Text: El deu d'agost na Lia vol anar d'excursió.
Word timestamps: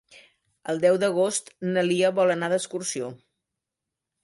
El 0.71 0.79
deu 0.85 0.97
d'agost 1.03 1.51
na 1.75 1.85
Lia 1.89 2.11
vol 2.21 2.35
anar 2.37 2.51
d'excursió. 2.55 3.13